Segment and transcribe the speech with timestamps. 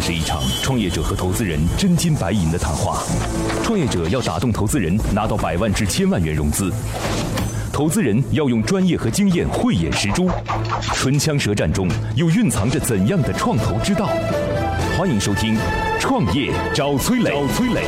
[0.00, 3.02] 这是一场创业者和投资人真金白银的谈话。
[3.62, 6.70] 创业者要打动投资人，拿到百万至千万元融资；
[7.70, 10.30] 投资人要用专业和经验慧眼识珠。
[10.94, 11.86] 唇枪舌战中，
[12.16, 14.08] 又蕴藏着怎样的创投之道？
[14.96, 15.54] 欢迎收听
[16.00, 17.30] 《创业找崔磊》。
[17.34, 17.82] 找崔磊。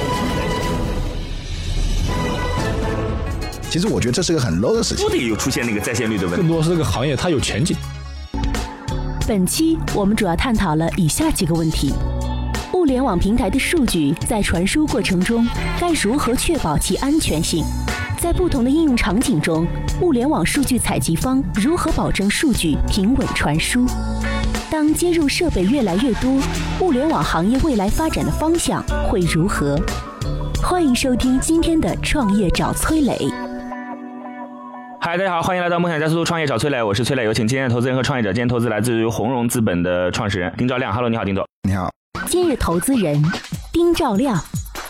[3.71, 5.11] 其实我觉得这是个很 low 的事情不。
[5.11, 6.37] 得有出现那个在线率的问题。
[6.37, 7.75] 更多是这个行业它有前景。
[9.29, 11.93] 本期我们主要探讨了以下几个问题：
[12.73, 15.47] 物联网平台的数据在传输过程中
[15.81, 17.65] 该如何确保其安全性？
[18.19, 19.65] 在不同的应用场景中，
[20.01, 23.87] 物联网数据采集方如何保证数据平稳传输？
[24.69, 26.41] 当接入设备越来越多，
[26.81, 29.79] 物联网行业未来发展的方向会如何？
[30.61, 33.17] 欢迎收听今天的《创业找崔磊》。
[35.13, 38.33] 嗨，大家好，欢迎来到梦想加速度创业找崔磊，我是崔磊，有请今天的投资人和创业者。
[38.33, 40.91] 今天投资来自于红融资本的创始人丁兆亮。
[40.91, 41.47] Hello，你好，丁总。
[41.69, 41.91] 你好，
[42.29, 43.23] 今日投资人
[43.75, 44.43] 丁兆亮，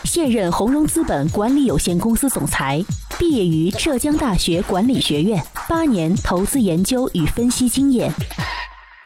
[0.04, 2.80] 现任红融资本管理有限公司总裁，
[3.18, 8.08] 毕业于浙江大学管理学院，八年投资研究与分析经验。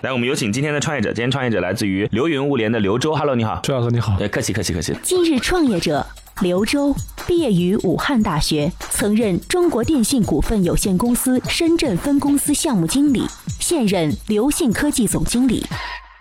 [0.03, 1.15] 来，我们有请今天的创业者。
[1.15, 3.15] 今天创业者来自于流云物联的刘周。
[3.15, 3.59] Hello，你好。
[3.63, 4.95] 崔老师你好，对，客气客气客气。
[5.03, 6.07] 今日创业者
[6.43, 6.95] 刘周，
[7.27, 13.23] 毕业于武汉大学，曾任中国电信股份有限公司深圳分公司项目经理，
[13.59, 15.65] 现任刘信科技总经理。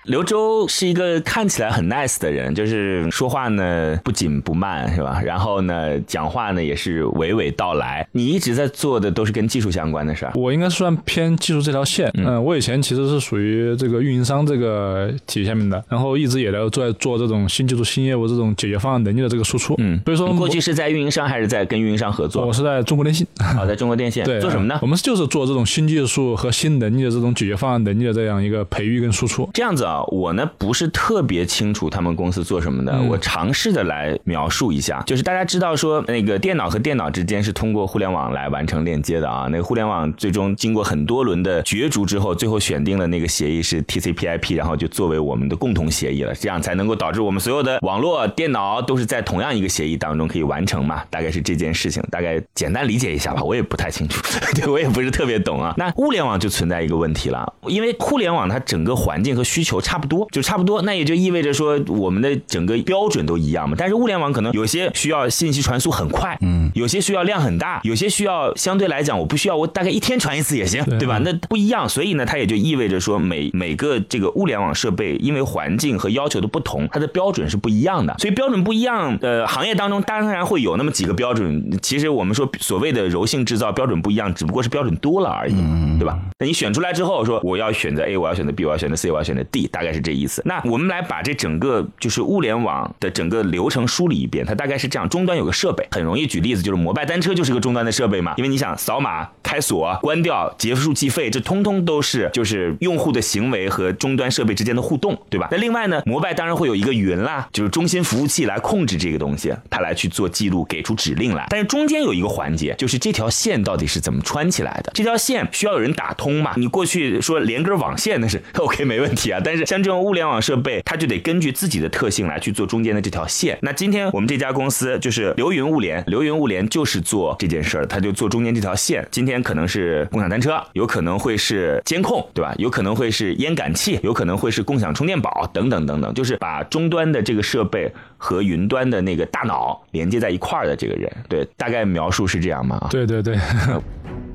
[0.05, 5.19] 刘周是一个看起来很 nice 的人，就是说话呢不紧不慢，是吧？
[5.23, 8.07] 然后呢，讲话呢也是娓娓道来。
[8.11, 10.31] 你一直在做的都是跟技术相关的事儿。
[10.35, 12.11] 我应该算偏技术这条线。
[12.15, 19.73] 嗯、我以前其实是属于这个运营商这个体系下面的，然后一直也在做做这种新技术、新业务这种解决方案能力的这个输出。
[19.79, 22.45] 嗯，所以说过去是在运营商还是在跟运营商合作？
[22.45, 23.25] 我是在中国电信。
[23.37, 24.87] 啊，在中国电信对，做什么呢我？
[24.87, 29.49] 们就是做这种新技术和新能力的这种解决方案能力的这样一个培育跟输出。
[29.53, 35.01] 这样子啊，我呢不是特别清楚他们公司做什么的，嗯我尝试的来描述一下。
[35.05, 39.47] 就是大家知道说，那个电脑和电脑之间是通过互联网来完成链接的啊。
[39.51, 51.03] 那个互联网最终经过很多轮的角逐之后，最后选定了那个协议是 TCP/IP，然后就作为我们的共同协议了，这样才能够导致我们所有的网络、电脑都是在同样一个协议当中可以完成嘛。
[51.09, 54.21] 大概是这件事情，大概简单理解一下吧，我也不太清楚，
[54.55, 55.73] 对我也不是特别懂啊。
[55.77, 63.75] 那物联网就存在一个问题了，因为互联网它整个环境和需求差不多，就差不多，那也就意味着说我们的整个标准都一样嘛。
[63.77, 71.19] 但是物联网可能有些需要信息传输很快，嗯，有些需要量很大，有些需要相对来讲我不需要，我大概一天传一次也行，对对吧？
[71.23, 78.15] 那不一样，所以呢，它也就意味着说每每个这个物联网设备，因为环境和要求的不同，它的标准是不一样的。
[78.17, 81.77] 所以标准不一样，呃，行业当中当然会有那么几个标准。
[81.81, 85.53] 其实我们说所谓的柔性制造标准不一样，只不过是标准多了而已，
[85.99, 86.17] 对吧？
[86.39, 90.41] 那你选出来之后说我要选择 A，我要选择 B，我要选择 C，我要选择 D，大概是这意思。
[90.45, 105.49] 那我们来把这整个就是物联网的整个流程梳理一遍，它大概是这样：终端有个设备，很容易举例子，就是摩拜单车就是个终端的设备嘛，因为你想扫码、开锁、关掉、结束计费，这通通都是就是用户的行为和终端设备之间的互动，对吧？
[105.51, 111.47] 那另外呢，摩拜当然会有一个云啦，就是中心服务器来控制这个东西，它来去做记录，给出指令来。
[111.49, 114.91] 但是中间有一个环节，就是这条线到底是怎么穿起来的？
[114.93, 116.53] 这条线需要有人打通嘛？
[116.55, 123.57] 你过去说连根网线那是 OK 没问题啊，但是像这种物联网设备，它就得根据自己的特性来去做中间的这条线。
[123.61, 129.05] 那今天我们这家公司就是流云物联，流云物联就是做这件事儿，它就做中间这条线。
[129.11, 132.53] 今天可能是共享单车，有可能会是监控，对吧？
[132.57, 141.11] 有可能会是烟感器，有可能会是共享充电宝等等等等，就是把终端的这个设备和云端的那个大脑连接在一块儿的这个人。
[141.27, 142.77] 对，大概描述是这样嘛？
[142.77, 142.87] 啊。
[142.89, 143.37] 对对对，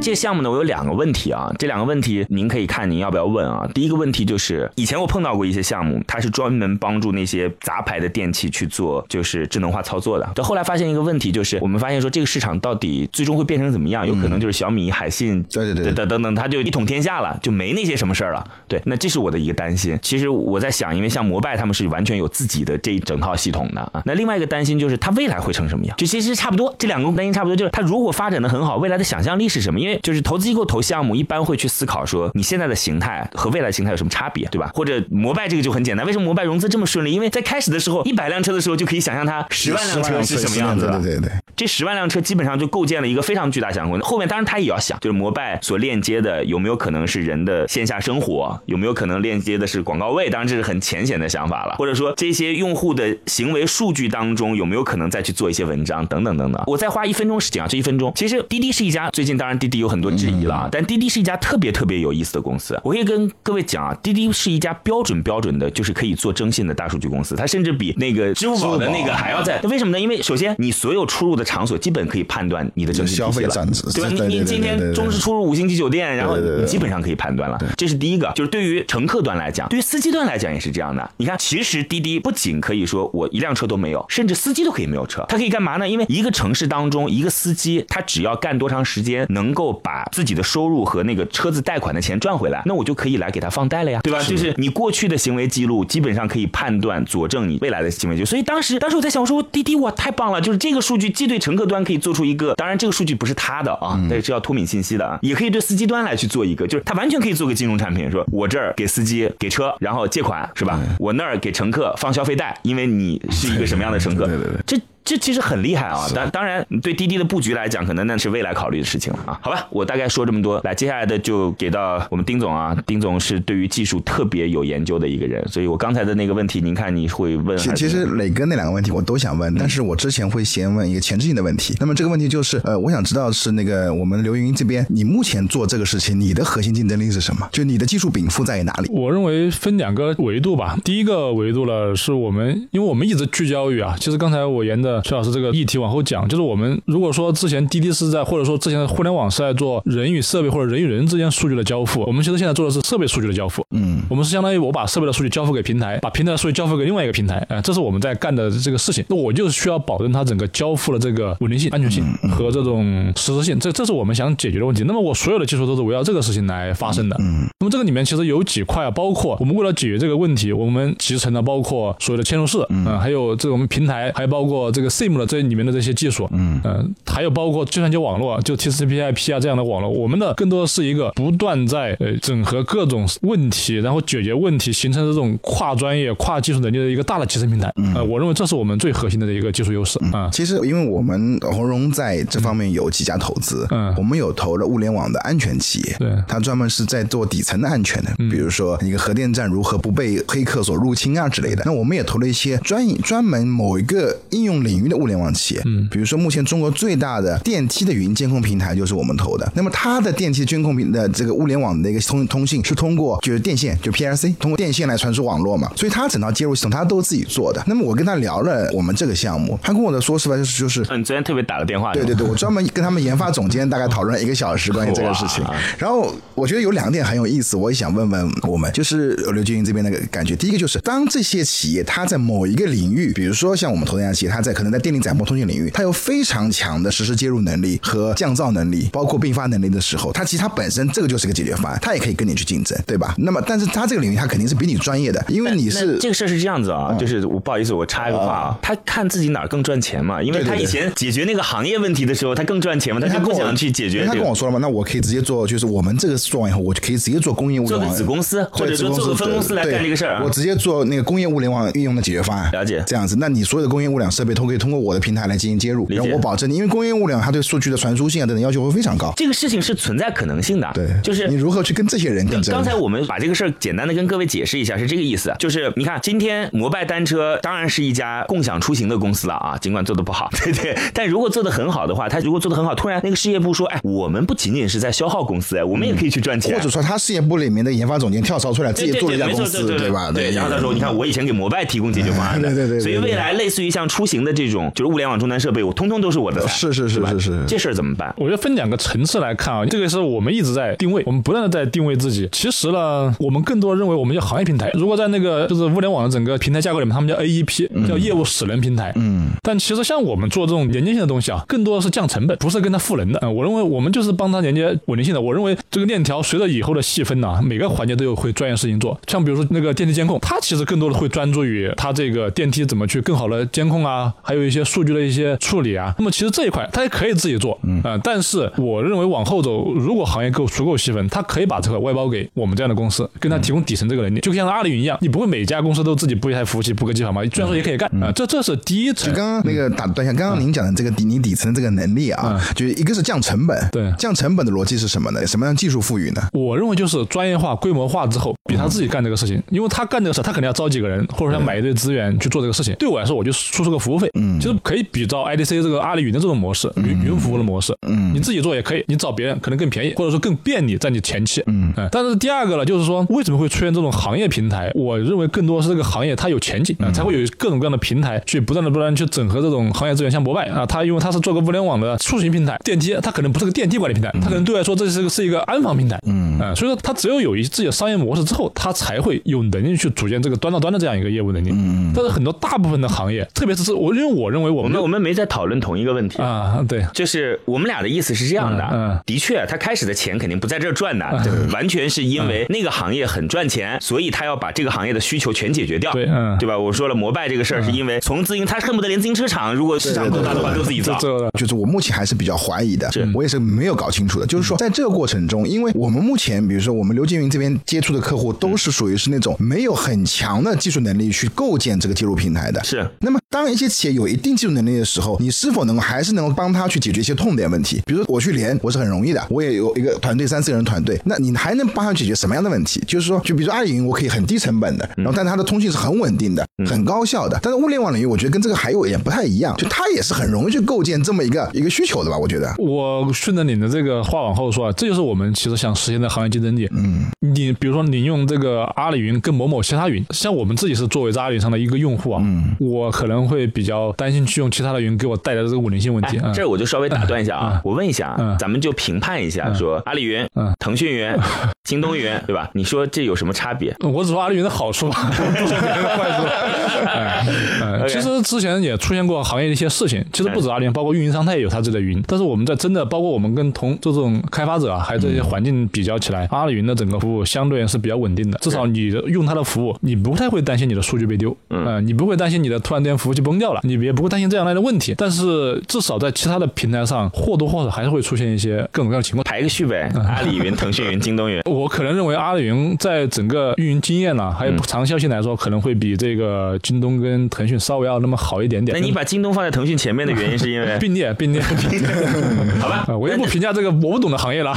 [0.00, 3.68] 这个项目呢，我有两个问题啊，这两个问题您可以看您要不要问啊。
[3.74, 10.30] 第一个问题就是，以前我碰到过一些项目，它是专门帮助那些杂牌的电器去做就是智能化操作的。
[10.36, 14.06] 但后来发现一个问题，就是我们发现说这个市场到底最终会变成怎么样？
[14.06, 18.46] 有可能就是小米、海信，对对对等等等，它就一统天下了，就没那些什么事儿了。
[18.68, 19.98] 对，那这是我的一个担心。
[20.00, 24.02] 其实我在想，因为像摩拜他们是完全有自己的这一整套系统的啊。
[24.04, 25.96] 那另外一个担心就是它未来会成什么样？
[25.96, 29.85] 就其实差不多，这两个担心差不多，就是它如果发展的很好，未来的想象力是什么？
[29.86, 34.70] 因为就是投资机构投项目一般会去思考说，你现在的形态和未来形态有什么差别，对吧？
[34.74, 37.12] 或者摩拜这个就很简单，为什么摩拜融资这么顺利？
[37.12, 41.00] 因为在开始的时候，一百辆车的时候就可以想象它十万辆车是什么样子的。
[41.00, 41.30] 对对对。
[41.56, 44.06] 这十万辆车基本上就构建了一个非常巨大想象空间。
[44.06, 50.28] 后面当然他也要想，就是摩拜所链接的有没有可能是人的线下生活，有没有可能链接的是广告位？
[50.28, 51.76] 当然这是很浅显的想法了。
[51.78, 56.62] 或者说这些用户的行为数据当中有没有可能再去做一些文章等等等等。
[56.66, 62.78] 我再花一分钟时间啊，这一分钟，其实滴滴是一家最近当然滴滴有很多质疑了啊，但滴滴是一家特别特别有意思的公司。
[62.84, 69.58] 我可以跟各位讲啊，滴滴是一家标准标准的，就是可以做征信的大数据公司，它甚至比那个支付宝的那个还要在。
[69.62, 69.98] 为什么呢？
[69.98, 73.54] 因为首先你所有出入的场所基本可以判断你的消费了
[73.94, 74.10] 对吧？
[74.26, 77.58] 你你今天中式出入五星级酒店，然后你基本上可以判断了。
[77.76, 81.08] 这是第一个，就是对于乘客端来讲，对于司机端来讲也是这样的。
[81.16, 85.88] 你看，其实滴滴不仅可以说我一辆车都没有，甚至司机都可以没有车，他可以干嘛呢？
[85.88, 94.22] 因为一个城市当中，一个司机他只要干多长时间，能够把自己的收入和那个车子贷款的钱赚回来，那我就可以来给他放贷了呀，对吧？
[94.22, 98.26] 就是你过去的行为记录，基本上可以判断佐证你未来的行为记录。
[98.26, 110.80] 所以当时，当时我在想，我说滴滴哇太棒了，就是这个数据既对乘客端可以做出一个，当然这个数据不是他的啊，但是是要脱敏信息的啊，也可以对司机端来去做一个，就是他完全可以做个金融产品，说我这儿给司机给车，然后借款是吧？
[110.98, 114.26] 我那儿给乘客放消费贷，因为你是一个什么样的乘客？
[114.26, 114.80] 对对对这。
[115.06, 116.04] 这其实很厉害啊！
[116.12, 119.38] 当当然，对滴滴的布局来讲，可能那是未来考虑的事情了啊。
[119.40, 122.76] 好吧，我大概说这么多，来，接下来的就给到我们丁总啊。
[122.84, 131.76] 丁总是对于技术特别有研究的一个人，所以我刚才的那个问题，您看你会问其其实磊哥那两个问题我都想问，但是我之前会先问一个前置性的问题。
[131.78, 137.48] 那么这个问题就是，呃，我想知道是那个我们刘云这边，你目前做这个事情，你的核心竞争力是什么？
[137.52, 138.90] 就你的技术禀赋在于哪里？
[138.90, 140.76] 我认为分两个维度吧。
[140.84, 153.64] 第一个维度呢，是我们，因为我们一直聚焦于啊，其实刚才我沿着崔老师这个议题往后讲，就是我们如果说之前滴滴是在，或者说之前的互联网是在做人与设备或者人与人之间数据的交付，我们其实现在做的是设备数据的交付。
[153.70, 159.04] 嗯，我们是相当于我把设备的数据交付给平台，把平台的数据交付给另外一个平台，哎、这是我们在干的这个事情。
[159.08, 164.82] 那我就需要保证它整个交付的这个稳定性、安全性和这种实时性，这这是我们想解决的问题。
[164.86, 167.16] 那么我所有的技术都是围绕这个事情来发生的。
[167.20, 176.60] 嗯，那么这个里面其实有几块啊，包括我们为了解决这个问题，我们集成了包括所有的嵌入式，嗯、还有这个我们平台，还包括这个 SIM 的这里面的这些技术，嗯
[177.06, 187.72] 还有包括计算机网络，就 TCP/IP 啊这样的网络，我们的更多的是一个不断在呃整合各种问题，然后解决问题，形成这种跨专业、跨技术能力的一个大的集成平台。
[187.94, 190.28] 呃，我认为这是我们最核心的一个技术优势啊。
[190.32, 201.62] 其实，因为我们红荣在这方面有几家投资，嗯我们有投了物联网的安全企业，对它专门是在做底层的安全的，比如说一个核电站如何不被黑客所入侵啊之类的。
[201.64, 209.50] 那我们也投了一些专专门某一个应用领域的物联网企业，嗯，比如说目前中国最大的电梯的语音监控平台就是我们投的。
[209.54, 217.62] 那么它的电梯监控平的这个物联网的一个通通信是通过就是电线，就 PLC 通过电线来传输网络嘛，所以它整套接入系统它都是自己做的。
[217.66, 225.44] 那么我跟他聊了我们这个项目，他跟我的说实话就是就是嗯，昨天特别打了电话，对对对，我专门跟他们研发总监大概讨论了一个小时关于这个事情。
[225.78, 230.34] 然后我觉得有两点很有意思，我也想问问我们，就是刘军云这边那个感觉。
[230.36, 243.14] 第一个就是，当这些企业它在某一个领域，比如说像我们投资家企业，它在可能在电力载波通信领域，它有非常强的实时接入能力和降噪能力，包括并发能力的时候，它其实它本身这个就是个解决方案，它也可以跟你去竞争，对吧？
[243.18, 254.14] 那么，但是它这个领域它肯定是比你专业的，因为你是这个事儿是这样子啊，就是我不好意思，我插一个话啊，他看自己哪儿更赚钱嘛，因为他以前解决那个行业问题的时候，他更赚钱嘛，他就不想去解决他。
[254.14, 262.50] 跟我说了嘛，那我可以直接做，就是我们这个做完以后，我就可以直接做工业物联网做个子公司或者说做个分公司来干这个事儿啊我直接做那个工业物联网运用的解决方案。
[262.52, 269.12] 了解这样子，那你所有的工业物联网设备都可以通过我的平台来进行接入，然后我保证你，因为工业物联网它对数据的传输性啊等等要求会非常高。
[269.16, 272.54] 这个事情是存在可能性的，对，就是你如何去跟这些人竞争？
[272.54, 290.10] 刚才我们把这个事儿简单的跟各位解释一下，是这个意思，就是你看今天摩拜单车当然是一家共享出行的公司了啊，尽管做的不好， 对对，但如果做的很好的话，他如果做的很好，突然那个事业部说，哎，我们不仅仅是在消耗公司，哎，我们也可以去赚钱，或者说他事业部里面的研发总监跳槽出来，自己做了一家公司，对吧？
[290.12, 296.46] 对，然后他说，你看我以前给摩拜提供解决方案的，对对对所以未来类似于像出行的这种就是物联网终端设备，我通通都是我的。
[296.46, 298.14] 是是是是是，这事儿怎么办？
[298.18, 302.28] 我觉得分两个层次来看啊，这个是我们一直在定位，我们不断的在定位自己。
[302.30, 304.70] 其实呢，我们更多认为我们叫行业平台。
[304.74, 308.92] 如果在那个就是物联网的整个平台架构里面，他们叫 AEP，叫业务使人平台。
[308.96, 309.30] 嗯。
[309.42, 313.18] 但其实像我们做这种连接性的东西啊，更多的是降成本，不是跟它赋能的。
[313.22, 315.20] 嗯，我认为我们就是帮它连接稳定性的。
[315.20, 318.98] 我认为这个链条随着以后的细分呢，每个环节都有会专业事情做。
[319.06, 325.94] 像比如说那个电梯监控，它其实更多的会专注于它这个电梯怎么去更好的监控啊，还有一些数据的一些处理啊。
[325.98, 337.22] 那么其实这一块它也可以自己做，嗯，但是我认为往后走，如果行业够足够细分，它可以把这个外包给我们这样的公司，跟他提供底层这个能力，就像阿里云一样，你不会每家公司都自己布一台服务器、布个机房吗？
[337.32, 339.12] 虽然说也可以干啊，这这是第一层。
[339.12, 345.26] 就刚刚那个打断一下，刚刚您讲的这个底你底层这个能力啊，就一个是降成本，对，降成本的逻辑是什么呢？
[345.26, 346.22] 什么样技术赋予呢？
[346.32, 352.74] 我认为就是专业化、规模化之后，比他自己干这个事情，因为他干这个事，他肯定要招几个人，或者说买一堆资源去做这个事情。
[352.76, 364.72] 对我来说，我就输出个服务费，嗯，就是可以比照 IDC 这个阿里云的这种模式，云云服务的模式，嗯，你自己做也可以，你找别人可能更便宜，或者说更便利，在你前期，嗯，但是第二个呢，就是说为什么会出现这种行业平台？
[364.74, 381.50] 我认为更多是这个行业它有前景啊，才会有各种各样的平台去不断的不断去整合这种行业资源，像摩拜啊，它因为它是做个物联网的出行平台，电梯它可能不是个电梯管理平台，它可能对外说这是个是一个安防平台，嗯，啊，所以说它只有有一自己的商业模式之后，它才会有能力去组建这个端到端的这样一个业务能力。
[381.52, 396.58] 嗯，但是很多大部分的行业，特别是我因为我认为我们我们没在讨论同一个问题啊，对，就是我们俩的意思是这样的，嗯，的确，他开始的钱肯定不在这儿赚的，对，完全是因为那个行业很赚钱，所以他要把这个行业的需求全解决掉，对，嗯，对吧？
[396.58, 400.98] 我说了，摩拜这个事儿是因为从自营，他恨不得连自行车厂如果市场够大的话都自己造，
[401.38, 412.86] 就是我目前还是比较怀疑的，我也是没有搞清楚的，就是说在这个过程中，因为我们目前比如说我们刘建云这边接触的客户都是属于是那种没有很强的技术能力去构建这个接入平台的，是。
[413.00, 417.82] 那么当一些企业有一定技术能力的时候，你是否能够还是能够帮他去解决一些痛点问题？
[417.88, 422.82] 比如说我去连，我是很容易的，我也有一个团队三四个人团队，那你还能帮他解决什么样的问题？
[422.84, 427.38] 就是说，就比如说阿里云，我可以很低成本的，然后但它的通信是很稳定的，很高效的。
[427.40, 432.18] 但是物联网领域，我觉得跟这个还有一点不太一样，就它也是很容易去构建这么一个一个需求的吧？
[432.18, 432.52] 我觉得。
[432.58, 436.68] 我顺着你的这个话往后说，啊，这就是我们其实想实现的行业竞争力。
[436.72, 446.20] 嗯，你比如说你用这个阿里云跟某某其他云，像我们自己是作为阿里云上的一个用户啊，嗯我可能会比较担心去用其他的云给我带来的这个稳定性问题。
[446.34, 450.26] 这我就稍微打断一下啊，我问一下，咱们就评判一下，说阿里云、
[450.58, 451.12] 腾讯云、
[451.62, 452.50] 京东云，对吧？
[452.54, 453.74] 你说这有什么差别？
[453.80, 454.92] 我只说阿里云的好处，不
[455.46, 457.86] 说别人的坏处。
[457.88, 462.02] 其实之前也出现过行业的一些事情，其实不止阿里云，包括运营商它也有它自己的云。
[462.06, 468.38] 但是我们在真的，包括我们跟同这种开发者啊，还有这些环境比较起来，阿里云的整个服务相对是比较稳定的。
[468.38, 474.94] 至少你用它的服务，你不太会担心你的数据被丢，嗯，你不会担心你的突然间服务器崩掉了，你也不会担心这样那样的问题。
[474.96, 479.24] 但是至少在其他的平台上，或多或少还是会出现一些各种各样的情况。
[479.24, 481.40] 排个序呗，阿里云、腾讯云、京东云。
[481.50, 488.78] 我可能认为阿里云在整个运营经验呢，还有长效性来说，可能会比这个京东跟腾讯稍微要那么好一点点。
[488.78, 491.88] 那你把京东放在腾讯前面的原因是因为 并列，并列，并列。
[492.60, 494.56] 好吧，我也不评价这个我不懂的行业了。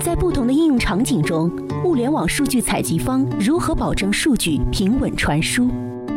[0.00, 1.50] 在不同的应用场景中，
[1.84, 5.68] 物联网数据采集方如何保证数据平稳传输？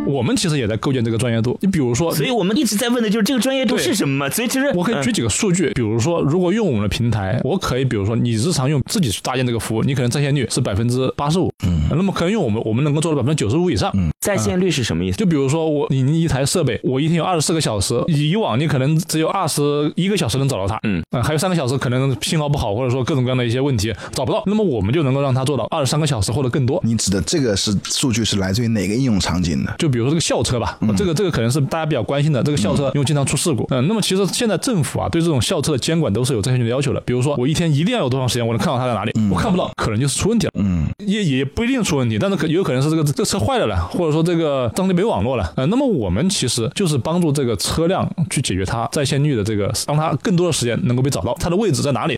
[0.05, 1.57] 我们其实也在构建这个专业度。
[1.61, 4.29] 你比如说，所以我们一直在问的就是这个专业度是什么嘛？
[4.29, 13.91] 所以其实我可以举几个数据，比如说，如果用我们的平台，我可以比如说你日常用自己去搭建这个服务，你可能在线率是百分之八十五，嗯，那么可能用我们，我们能够做到百分之九十五以上。
[13.93, 15.17] 嗯，在线率是什么意思？
[15.17, 26.81] 就比如说我你一台设备，我一天有二十四个小时，以往你可能只有二十一个小时能找到它，嗯，啊，还有三个小时可能信号不好，或者说各种各样的一些问题找不到，那么我们就能够让它做到二十三个小时或者更多。
[26.83, 29.73] 你指的这个是数据是来自于哪个应用场景的？
[29.77, 30.77] 就比如说这个校车吧。
[30.97, 52.17] 这个这个可能是大家比较关心的，这个校车因为经常出事故，嗯，那么其实现在政府啊对这种校车的监管都是有这些的要求的，比如说我一天一定要有多长时间我能看到它在哪里，我看不到，可能就是出问题了，嗯，也也不一定出问题，但是可有可能是这个这个车坏了了，或者说这个当地没网络了，呃，那么我们其实就是帮助这个车辆去解决它在线率的这个，让它更多的时间能够被找到它的位置在哪里，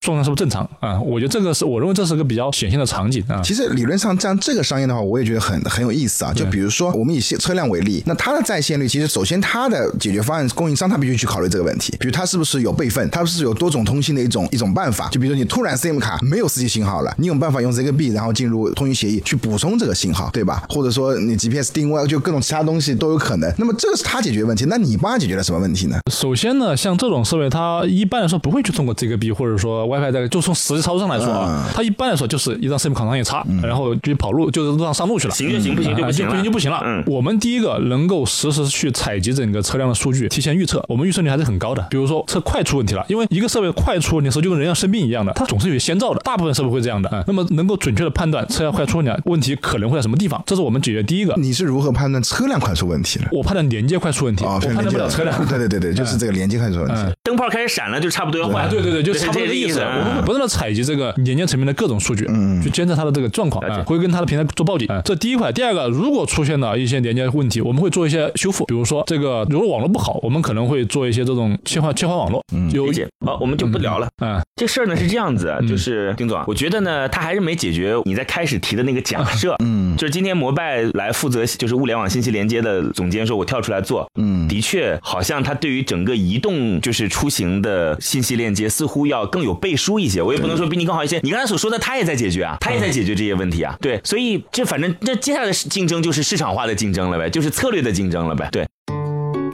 [0.00, 0.10] 嗯。
[0.10, 0.98] 数量是不是正常啊？
[1.00, 3.42] 我觉得这个是我认为这是个比较显性的场景啊。
[3.44, 6.32] 其实理论上这样这个商业的话，我也觉得很很有意思啊。
[6.32, 15.08] 就比如说我们以车辆为例，那它的在线率，其实首先它的解决方案供应商他必须去考虑这个问题，比如它是不是有备份，它是不是有多种通信的一种一种办法。
[15.10, 20.64] 就比如说你突然 SIM 卡没有 4G 信号了，你有办法用 ZigBee 然后进入通讯协议去补充这个信号，对吧？
[20.70, 23.52] 或者说你 GPS 定位，就各种其他东西都有可能。
[23.58, 25.98] 那么这个是它解决问题，那你帮它解决了什么问题呢？
[26.10, 35.34] 首先呢，像这种设备，它一般来说不会去通过 ZigBee 或者说 WiFi 这个，就从实际操作上来说啊，它一般来说就是一张 SIM 卡上一插，然后就跑路，就是路上上路去了。
[35.34, 36.30] 行就行，不行就不行了。
[36.30, 36.80] 不行就不行了。
[36.84, 41.86] 嗯，我们第一个能够实时去采集整个车辆的数据，提前预测，我们预测率还是很高的。
[41.90, 46.20] 比如说车快出问题了，因为一个设备快出问题的时候，就跟人要生病一样的，它总是有先兆的。
[46.20, 47.24] 大部分设备会这样的啊。
[47.26, 51.34] 那么能够准确的判断车辆快出问题，问题可能会在什么地方，这是我们解决第一个。
[51.36, 53.26] 你是如何判断车辆快出问题的？
[53.32, 55.36] 我判断连接快出问题，我判断不了车辆。
[55.46, 56.94] 对对对对，就是这个连接快出问题。
[57.22, 58.68] 灯泡开始闪了，就差不多要坏。
[58.68, 59.79] 对对对，就差不多的意思。
[59.84, 64.88] 我们会不断的采集这个连接层面的各种数据，嗯，去监测它的这个状况，会跟它的平台做报警。
[65.04, 68.64] 这第一块，第二个，如果出现了一些连接问题，我们会做一些修复。
[68.66, 72.42] 比如说这个，如果网络不好，我们可能会做一些这种切换切换网络。
[72.52, 73.06] 嗯，理解。
[73.26, 74.08] 好，我们就不聊了。
[74.22, 79.56] 嗯，这事儿呢是这样子，就是丁总，我觉得呢，他还是没解决你在开始提的那个假设。
[79.64, 84.08] 嗯， 就是今天摩拜来负责就是物联网信息连接的总监说，我跳出来做。
[84.18, 90.20] 嗯，的确，好像他对于整个移动就是出行的信息链接似乎要更有背书一些。
[90.20, 91.20] 我也不能说比你更好一些。
[91.22, 93.76] 你刚才所说的，他也在解决啊，他也在解决这些问题啊。
[93.80, 98.48] 对，所以这反正这接下来的竞争就是市场化的竞争了呗，就是策略的竞争了呗。
[98.50, 98.66] 对。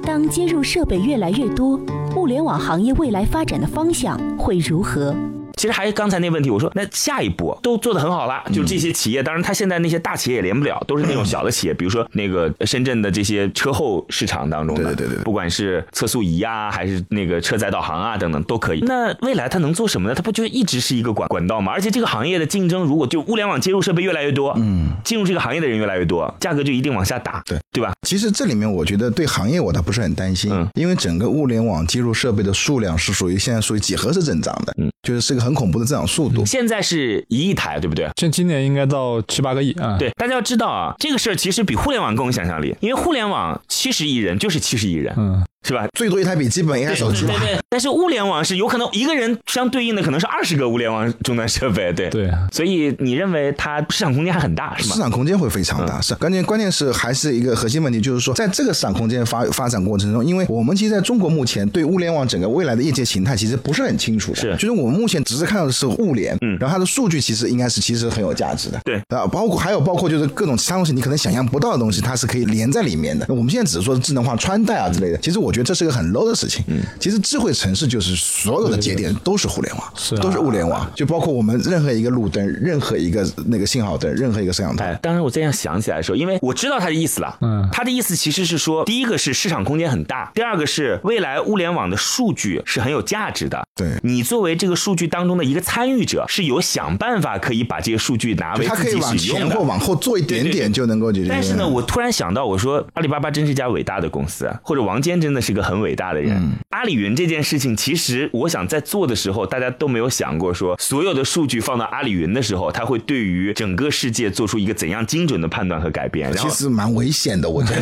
[0.03, 1.79] 当接入设备越来越多，
[2.17, 5.15] 物联网行业未来发展的方向会如何？
[5.57, 18.81] 其实还是刚才那问题，我说那下一步都做得很好了，就是这些企业，当然他现在那些大企业也连不了，都是那种小的企业，比如说那个深圳的这些车后市场当中的，对对对，不管是测速仪啊，还是那个车载导航啊等等都可以。
[18.81, 20.15] 那未来它能做什么呢？
[20.15, 21.73] 它不就一直是一个管管道吗？
[21.73, 27.95] 而且这个行业的竞争，如果就物联网接入设备越来越多，嗯，进入这个行业的人越来越多，价格就一定往下打，对对吧？
[28.07, 36.45] 其实这里面我觉得对行业我倒不是很担心，嗯，因为整个物联网接入设备的数量是属于现在属于几何式增长的，嗯，就是是个很恐怖的增长速度。
[36.45, 38.11] 现在是一亿台，对不对？
[38.17, 39.97] 现今年应该到七八个亿啊。
[39.97, 45.15] 对，大家要知道啊，这个事儿其实比互联网更有想象力，因为互联网七十亿人就是七十亿人。
[45.17, 45.45] 嗯。
[45.67, 45.87] 是吧？
[45.99, 47.27] 最多一台笔记本，一台手机。
[47.27, 47.59] 对对。
[47.69, 51.93] 但是物联网是有可能一个人相对应的可能是二十个物联网终端设备。
[51.93, 52.31] 对对。
[52.53, 54.95] 所以你认为它市场空间还很大，是吗？
[54.95, 56.43] 市场空间会非常大，是关键。
[56.45, 64.37] 关键是还是一个核心问题，就是说在这个市场空间发发展过程中，因为我们其实在中国目前对物联网整个未来的业界形态其实不是很清楚的。
[64.41, 64.53] 是。
[64.53, 68.81] 就是我们目前只是看到的是物联，嗯，然后它的数据其实应该是其实很有价值的。
[68.85, 68.97] 对。
[69.09, 73.27] 啊，包括还有包括就是各种其他东西，你可能想象不到的东西，它是可以连在里面的。
[73.29, 76.37] 那我们现在只是说智能化穿戴啊之类的，其实我觉得这是个很 low 的。
[76.37, 84.85] 事情，嗯，其实智慧城市就是所有的节点都是互联网，是都是物联网，就包括我们任何一个路灯，任何一个那个信号灯，任何一个摄像头。
[84.85, 93.67] 哎，当然我这样想起来的时候，因为我知道他的意思了，嗯，他的意思其实是说，第一个是市场空间很大，第二个是未来物联网的数据是很有价值的。
[93.75, 101.29] 对，你作为这个数据当中的一个参与者，是有想办法可以把这些数据拿为自己使用的，或往后做一点点就能够解决。
[101.31, 107.07] 但是呢，我突然想到，我说阿里巴巴真是一家伟大的公司，或者王坚真的是个很伟大的人，阿里云。
[107.07, 116.35] 云这件事情，其实我想在做的时候，大家都没有想过说，所有的数据放到阿里云的时候，它会对于整个世界做出一个怎样精准的判断和改变。
[116.35, 117.81] 其实蛮危险的，我觉得。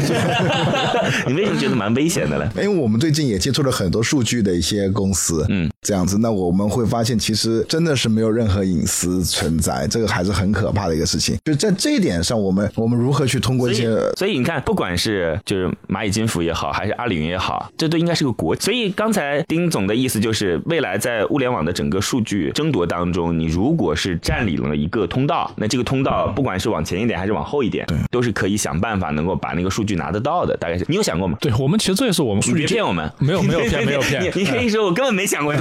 [1.26, 2.52] 你为什么觉得蛮危险的呢？
[2.62, 11.36] 因为我们最近也接触了很多数据的一些公司，嗯，这样子，那我们会发现，其实真的是没有任何隐私存在，这个还是很可怕的一个事情。
[11.44, 13.88] 就在这一点上，我们我们如何去通过一些？
[14.16, 18.54] 所以你看，不管是就是蚂蚁金服也好，还是阿里云也好，这都应该是个国。
[18.56, 19.14] 所以刚。
[19.14, 30.56] 才丁总的意思就是，未来在物联网的整个数据争夺当中，你如果是占领了一个通道，那这个通道不管是往前一点还是往后一点，都是可以想办法能够把那个数据拿得到的。
[30.56, 31.38] 大概是你有想过吗？
[31.40, 34.20] 对我们其实这也是我们数据别骗我们，没有没有骗没有骗。
[34.34, 35.54] 你可以说我根本没想过。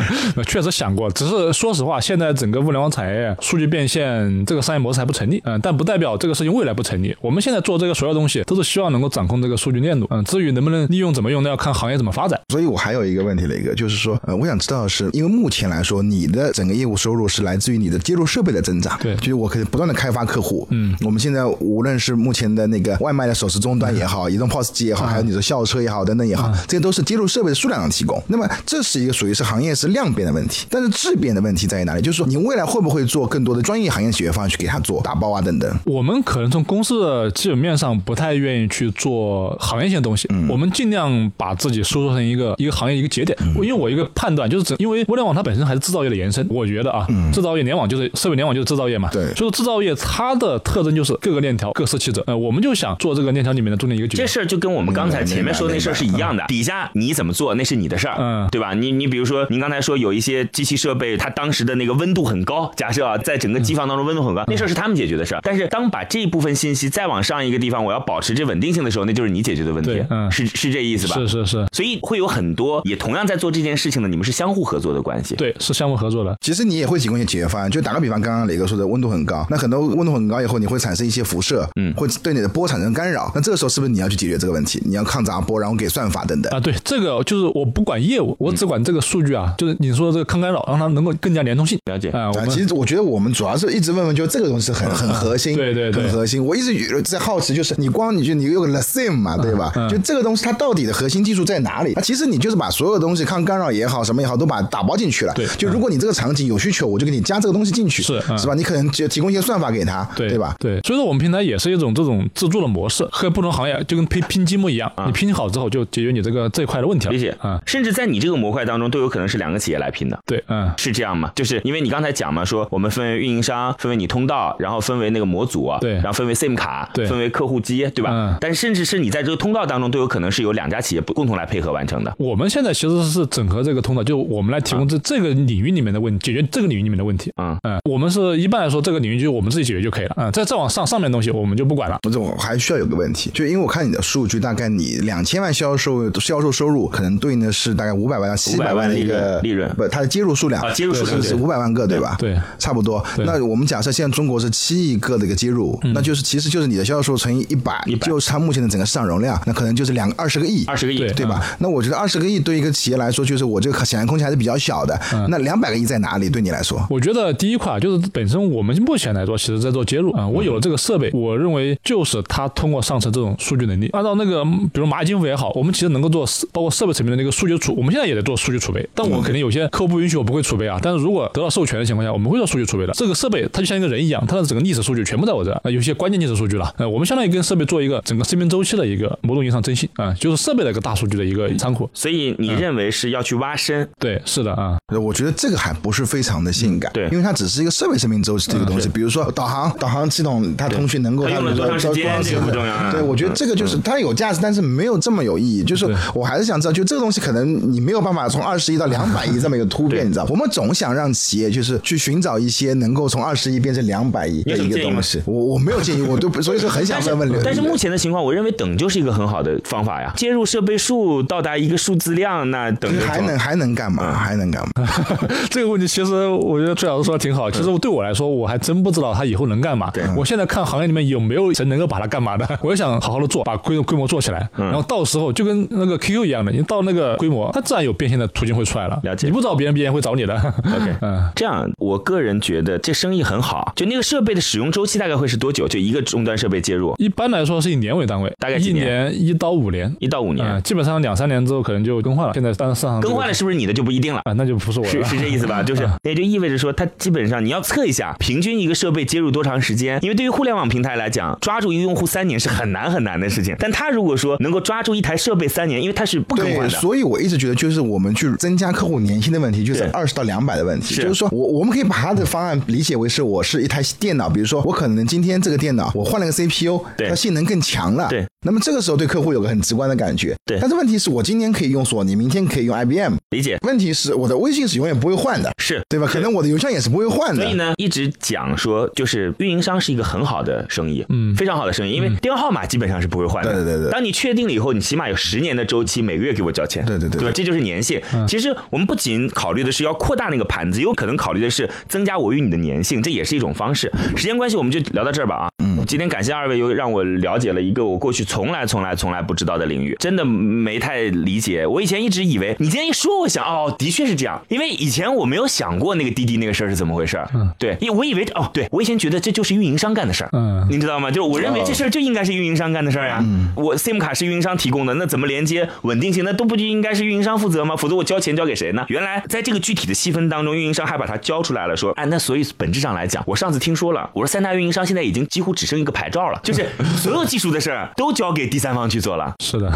[0.46, 5.40] 确实想过，只是说实话，现在整个物联网产业数据变现这个商业模式还不成立。
[5.44, 7.16] 嗯，但不代表这个事情未来不成立。
[7.20, 10.06] 我们现在做这个所有东西，都是希望能够掌控这个数据链路。
[10.10, 12.40] 嗯，至于能不能利用怎么用，那要看行业怎么发展。
[12.48, 13.74] 所以我还有一个问题了一个。
[13.74, 18.98] 就是说，呃，我想知道的是，因为目前来说，你的整个业务收入是来自于你的接入设备的增长。
[19.00, 20.66] 对，就是我可以不断的开发客户。
[20.70, 28.22] 嗯，我们现在无论是目前的那个外卖的手持终端也好，移动 POS 机也好，还有你的校车也好，等等也好，这些都是接入设备的数量的提供。
[28.26, 32.00] 那么这是一个属于是行业是量变的问题，但是质变的问题在于哪里？
[32.00, 35.68] 就是说你未来会不会做更多的专业行业解决方案去给他做打包啊等等？
[35.84, 43.36] 我们可能从公司的基本面上不太愿意去做行业性的东西，我们尽量把自己收缩成一个一个行业一个节点。
[43.56, 54.22] 因为我一个判断就是，因为物联网它本身还是制造业的延伸，我觉得啊，制造业联网就是设备联网就是制造业嘛，对所以说制造业它的特征就是各个链条各司其职，呃，我们就想做这个链条里面的中间一个角色。
[54.22, 58.74] 这事儿就跟我们刚才前面说的那事儿是一样的，底下你怎么做那是你的事儿，嗯对吧？
[58.74, 65.40] 你你比如说，您刚才说有一些机器设备，它当时的那个温度很高，假设啊，在整个机房当中温度很高，那事儿是他们解决的事儿。
[65.42, 71.14] 但是当把这一部分信息再往上一个地方，我要保持这稳定性的时候，那就是你解决的问题，嗯是是这意思吧？
[71.14, 75.34] 是是是，所以会有很多也同样在做这件事情的，你们是相互合作的关系。
[75.36, 76.36] 对，是相互合作的。
[76.40, 83.30] 其实你也会提供一些解决方案，就打个比方，刚刚磊哥说的温度很高，那很多温度很高以后，你会产生一些辐射，嗯，会对你的波产生干扰。
[83.34, 84.80] 那这个时候是不是你要去解决这个问题？
[84.84, 86.52] 你要抗杂波，然后给算法等等。
[86.52, 91.78] 啊，对，这个就是我不管业务，我只管这个数据啊，就是你说的这个抗干扰，让它能够更加连通性。
[91.86, 96.44] 了解啊，其实我觉得我们主要是一直问问，就这个东西是很很核心，对对对很核心。
[96.44, 99.72] 我一直在好奇，就是你光你就你有个 the same 嘛，对吧？
[99.88, 101.94] 就这个东西它到底的核心技术在哪里？
[101.94, 105.32] 啊，其实你就是把所有东西抗干扰也好，什么也好，都把它打包进去了。
[105.34, 108.54] 对就如果你这个场景有需求，我就给你加这个东西进去，是嗯是吧？
[108.54, 110.54] 你可能就提供一些算法给他，对对吧？
[110.58, 117.12] 对，所以说我们平台也是一种这种自助的模式，和不同行业就跟拼拼积木一样，你拼好之后就解决你这个这一块的问题了。
[117.12, 120.18] 理解啊，甚至在你这个模块当中都有可能是两个企业来拼的。
[120.24, 121.30] 对，嗯，是这样吗？
[121.34, 128.10] 就是因为你刚才讲嘛，说我们分为运营商，分为你通道，然后分为那个模组，对然后分为 SIM 卡，对分为客户机，对吧？
[128.12, 132.14] 嗯但甚至是你在这个通道当中，都有可能是由两家企业不共同来配合完成的。
[132.16, 137.32] 我们现在其实是整合这个通道，就我们来提供这这个领域里面的问题，解决这个领域里面的问题。
[137.36, 140.14] 嗯嗯，我们是一般来说这个领域就我们自己解决就可以了。
[140.16, 141.98] 嗯，再再往上上面的东西我们就不管了。
[142.02, 152.16] 不是，我还需要有个问题，就因为我看你的数据，大概你两千万销售销售收入，可能对应的是大概五百万到七百万的一个利润不，它的接入数量啊接入数量对是五百万个，对吧？
[152.18, 153.04] 对差不多。
[153.18, 161.44] 那我们假设现在中国是七亿个的一个接入，那就是其实就是你的销售数乘以一百，100就是它目前的整个市场容量，那可能就是两二十个亿，二十个亿，对对吧？
[161.58, 164.98] 那我觉得二十个亿对一个企业来说，就是我这个想象空间还是比较小的。
[165.28, 166.28] 那两百个亿在哪里？
[166.30, 166.84] 对你来说？
[166.88, 180.78] 我觉得第一块啊就是本身我们目前来说，其实在做接入啊、我有了这个设备，我认为就是它通过上层这种数据能力，按照那个嗯比如蚂蚁金服也好，我们其实能够做包括设备层面的那个数据储，我们现在也在做数据储备，但我肯定有些客户不允许我不会储备啊。
[180.82, 182.92] 但是如果得到授权的情况下，我们会做数据储备的。
[182.92, 191.88] 这个设备它就像一个人一样，它的整个历史数据全部在我这儿，啊有些关键历史数据了，呃，我们相当于跟设备做一个整个生命周期的一个某种意义上征信啊、就是设备的一个大数据的一个仓库。
[191.94, 193.88] 所以你认为是要去挖深？
[193.98, 198.88] 对，是的啊，我觉得这个还不是非常的性感，对因为它只是一个设备生命周期这个东西。
[198.88, 205.62] 比如说导航，导航系统它通讯能够它用了比如说多长时间这个不重要啊对，我觉得这个就是它有价值，但是没有这么有意义。
[205.62, 210.30] 就是我还是想知道，就这个东西可能你没有办法从二十亿到 两百亿这么一个突变，你知道吗？
[210.32, 215.22] 我们总想让企业就是去寻找一些能够从二十亿变成两百亿的一个东西。
[215.26, 217.40] 我我没有建议，我都 所以说很想问问刘。
[217.42, 220.12] 但是目前的情况，我认为等就是一个很好的方法呀。
[220.16, 224.12] 接入设备数到达一个数字量，那等还能还能干嘛？
[224.12, 224.88] 还能干嘛？
[225.50, 227.50] 这个问题其实我觉得崔老师说的挺好。
[227.50, 229.92] 其实对我来说，我还真不知道他以后能干嘛。
[230.16, 234.48] 我现在看行业里面有没有人能够把它干嘛的，我也想好好的做，把规规模做起来。
[234.56, 238.98] 然后到时候就跟那个 QQ 一样的，你到那个规模，它自然有变现的途径会出来了。
[239.02, 240.34] 了解你不找别人，别人会找你的。
[240.34, 241.28] OK 嗯。
[241.34, 243.72] 这样，我个人觉得这生意很好。
[243.76, 245.66] 就那个设备的使用周期大概会是多久？
[245.68, 249.94] 就一个终端设备接入一般来说是以年为单位，大概几年年一到五年。
[249.98, 252.32] 一到五年，嗯，基本上两三年之后可能就更换了。
[252.34, 254.20] 现在当市场更换了是不是你的就不一定了？
[254.24, 255.04] 啊，那就不是我的是。
[255.04, 255.62] 是这意思吧？
[255.64, 259.98] 就是也就意味着说，它基本上你要测一下，平均一个设备接入多长时间？
[260.02, 263.54] 因为对于互联网平台来讲，抓住一个用户三年是很难很难的事情。
[263.58, 270.94] 但他如果说能够抓住一台设备三年，因为它是不更换，的，所以我一直觉得，就是我们去增加客户粘性的问题，就是对二十到两百的问题。
[270.94, 278.08] 是就是说我我们可以把他的方案理解为是我是一台电脑，比如说我可能今天这个电脑我换了个 CPU，对它性能更强了。
[278.08, 278.26] 对。
[278.42, 280.34] 那么这个时候对客户有个很直观的感觉。
[280.46, 283.16] 对但是问题是我今天可以用索尼，明天可以用 IBM。
[283.32, 286.06] 理解问题是我的微信是永远不会换的，是对吧？
[286.06, 287.42] 可能我的邮箱也是不会换的。
[287.42, 293.52] 所以呢，一直讲说，就是运营商是一个很好的生意，嗯，非常好的生意，因为电话号码基本上是不会换的。
[293.52, 296.82] 对对对对当你确定了以后，你起码有十年的周期，每个月给我交钱。
[296.86, 297.32] 对对对对吧？
[297.34, 298.00] 这就是粘性。
[298.26, 303.92] 其实我们不仅考虑的是要扩大那个盘子，也有可能考虑的是增加我与你的粘性，这也是一种方式。
[304.16, 305.50] 时间关系，我们就聊到这儿吧啊。
[305.80, 305.86] 目。
[305.86, 311.66] 今天感谢二位，又让我了解了一个我过去从来从来从来不知道的领域，真的没太理解。
[311.66, 317.28] 我以前一直以为，你今天一说，我想哦，的确是这样，因为以前我没有想过那个滴滴那个事儿是怎么回事儿。
[317.34, 320.30] 嗯，对，因为我以为哦，对我以前觉得这就是运营商干的事儿。
[320.32, 321.10] 嗯，你知道吗？
[321.10, 323.18] 就是我认为这事儿就应该是运营商干的事儿呀。
[323.22, 327.76] 嗯，我 SIM 卡是运营商提供的，那怎么连接稳定性，那都不就应该是运营商负责吗？
[327.76, 328.84] 否则我交钱交给谁呢？
[328.88, 339.32] 原来在这个具体的细分当中，运营商还把它交出来了，说，哎，那所以本质上来讲，我上次听说了，我说三大运营商现在已经几乎只剩一个牌照了， 就是所有技术的事儿都交给第三方去做了。
[339.38, 339.72] 是的，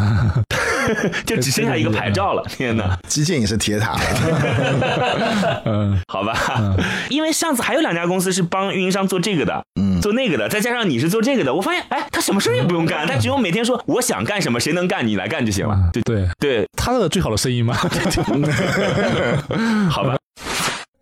[1.24, 2.42] 就只剩下一个牌照了。
[2.50, 3.96] 天哪，基建也是铁塔。
[5.64, 6.37] 嗯，好吧，
[7.09, 15.78] 因为上次还有两家公司是帮运营商做这个的，嗯，做那个的，再加上你是做这个的，我发现，哎，他什么事儿也不用干，他只用每天说我想干什么，谁能干你来干就行了。
[15.92, 17.72] 对对对，他的最好的生意嘛。
[19.88, 20.16] 好吧。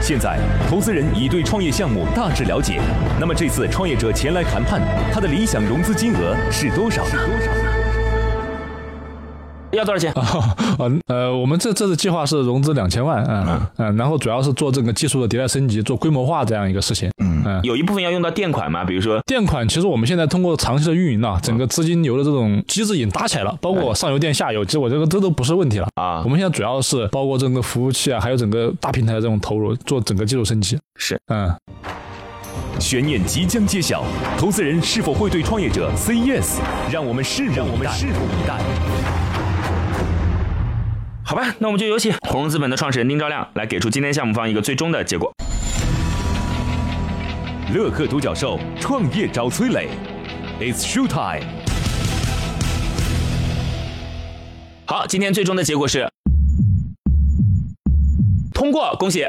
[0.00, 2.80] 现在，投资人已对创业项目大致了解。
[3.20, 4.80] 那么这次创业者前来谈判，
[5.12, 7.04] 他的理想融资金额是多少？
[7.04, 7.52] 是多少
[9.72, 10.12] 要多少钱？
[10.14, 10.52] 啊，
[11.06, 17.08] 呃，我们这这次计划是融资两千万，嗯嗯，然后主要是做这个技术的迭代升级，做规模化这样一个事情。
[17.44, 26.22] 嗯嗯，有一部分要用到垫款嘛，比如说垫款，其实我们现在通过长期的运营呢，整个资金流的这种机制已经搭起来了，包括上游垫下游，其实我这个这都不是问题了啊。
[26.24, 30.78] 我们现在主要是包括整个服务器啊，还有整个大平台的这种投入，做整个技术升级。
[30.96, 31.54] 是，嗯。
[32.78, 34.02] 悬念即将揭晓，
[34.38, 36.58] 投资人是否会对创业者 say yes？
[36.90, 38.58] 让我们拭目以待。
[41.22, 45.30] 好吧，那我们就有请红融资本的创始人丁兆亮来给出今天项目方一个最终的结果。
[47.72, 49.88] 乐客独角兽创业找崔磊
[50.58, 51.46] ，It's show time。
[54.84, 56.04] 好，今天最终的结果是
[58.52, 59.24] 通过，恭喜。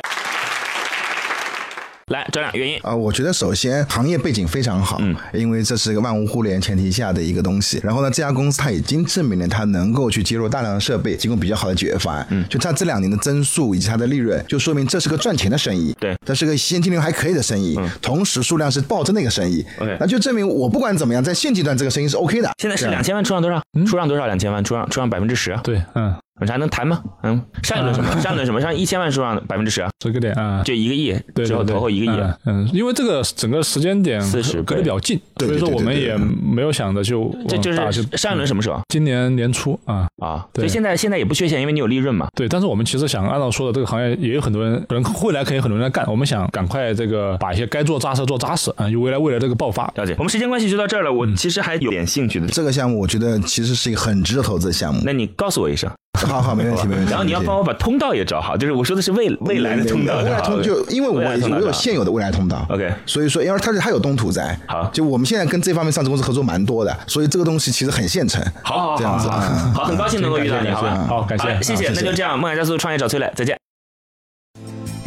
[2.12, 7.80] 来，这两原因啊，我觉得首先行业背景非常好，嗯，因为这是一个万物互联前提下的一个东西。
[7.84, 12.28] 然后呢，这家公司它已经证明了它能够去接入大量的设备，提供比较好的解决方案。
[12.30, 15.96] 嗯，就它这两年的增速以及它的利润，就说明这是个赚钱的生意。
[16.00, 19.66] 对，这是个现金流还可以的生意，同时数量是暴增的一个生意。
[19.80, 22.52] OK，那就证明我不管怎么样，在现阶段这个生意是 OK 的。
[22.58, 23.64] 现在是两千万出让多少？
[23.88, 24.26] 出让多少？
[24.26, 25.58] 两千万出让出让百分之十。
[25.64, 26.14] 对，嗯。
[26.48, 27.02] 还能谈吗？
[27.24, 28.22] 嗯，上一轮什么？
[28.22, 28.60] 上一轮什么？
[28.62, 32.20] 上一千万数让百分之十，这个点啊，就一个亿，之后投后一个亿。
[32.46, 37.78] 嗯，因为这个整个时间点四十隔得比较近，所以说我们也没有想着就这就是
[38.18, 38.80] 上一轮什么时候？
[38.90, 42.28] 今年年初啊啊，所以现在现在也不缺钱，因为你有利润嘛。
[42.36, 46.06] 对，但是我们其实想按照说的这个行业也有很多人，可能未来可以很多人来干。
[46.08, 49.92] 我们想赶快这个把一些该做扎实做扎实啊，有未来未来这个爆发。
[49.96, 50.16] 了解。
[50.18, 51.12] 我们时间关系就到这儿了。
[51.12, 55.02] 我其实还有点兴趣的这个项目，我觉得其实是一个很值得投资的项目。
[55.06, 55.90] 那你告诉我一声。
[56.28, 57.10] 好好，没问题，没问题。
[57.12, 60.18] 然后你要帮我把通道也找好，就是我说的是未未来的通道。
[60.18, 62.92] 未来通就因为我我有现有的未来通道，OK。
[63.06, 68.42] 所以说，因为它是它有东土在，好，就我们现在跟这方面上市公司合作蛮多的，所以这个东西其实很现成。
[68.64, 71.06] 好，这样子啊，好，很高兴能够遇到你，好吧？
[71.08, 71.90] 好，感谢，谢谢。
[71.90, 73.58] 那就这样，梦想加速创业找崔磊，再见。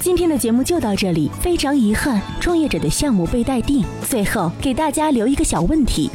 [0.00, 3.82] 今天的节目就到这里，非常遗憾，创业者的项目被待定。
[4.06, 6.10] 最后给大家留一个小问题。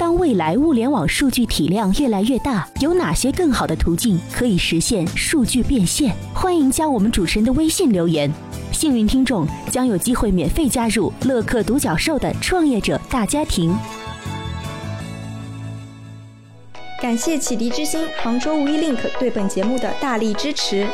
[0.00, 6.14] 当未来物联网数据体量越来越大，有哪些更好的途径可以实现数据变现？
[6.32, 8.32] 欢迎加我们主持人的微信留言，
[8.72, 13.76] 幸运听众将有机会免费加入乐客独角兽的创业者大家庭。
[17.02, 20.86] 感谢启迪之星、杭州无一 link 对本节目的大力支持。